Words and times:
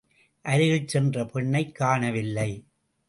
அருகில் 0.45 0.87
சென்ற 0.87 1.25
பெண்ணைக் 1.25 1.75
காணவில்லை. 1.75 2.65